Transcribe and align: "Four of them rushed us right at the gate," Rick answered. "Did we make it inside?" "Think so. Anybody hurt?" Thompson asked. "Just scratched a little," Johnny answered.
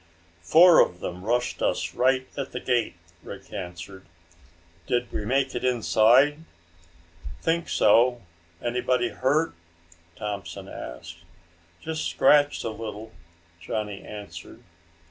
"Four 0.41 0.79
of 0.81 0.99
them 0.99 1.23
rushed 1.23 1.61
us 1.61 1.93
right 1.93 2.25
at 2.35 2.53
the 2.53 2.59
gate," 2.59 2.95
Rick 3.21 3.53
answered. 3.53 4.07
"Did 4.87 5.11
we 5.13 5.25
make 5.25 5.53
it 5.53 5.63
inside?" 5.63 6.39
"Think 7.43 7.69
so. 7.69 8.23
Anybody 8.63 9.09
hurt?" 9.09 9.53
Thompson 10.15 10.67
asked. 10.67 11.17
"Just 11.81 12.09
scratched 12.09 12.63
a 12.63 12.69
little," 12.71 13.11
Johnny 13.59 14.01
answered. 14.03 14.63